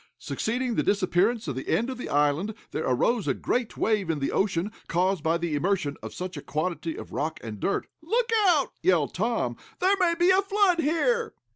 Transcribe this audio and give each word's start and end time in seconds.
Succeeding 0.17 0.73
the 0.73 0.81
disappearance 0.81 1.47
of 1.47 1.53
the 1.55 1.67
end 1.69 1.87
of 1.87 1.99
the 1.99 2.09
island 2.09 2.55
there 2.71 2.85
arose 2.87 3.27
a 3.27 3.35
great 3.35 3.77
wave 3.77 4.09
in 4.09 4.17
the 4.17 4.31
ocean, 4.31 4.71
caused 4.87 5.21
by 5.21 5.37
the 5.37 5.53
immersion 5.53 5.95
of 6.01 6.11
such 6.11 6.35
a 6.35 6.41
quantity 6.41 6.95
of 6.95 7.11
rock 7.13 7.39
and 7.43 7.59
dirt. 7.59 7.85
"Look 8.01 8.31
out!" 8.47 8.71
yelled 8.81 9.13
Tom, 9.13 9.57
"there 9.79 9.95
may 9.99 10.15
be 10.15 10.31
a 10.31 10.41
flood 10.41 10.79
here!" 10.79 11.35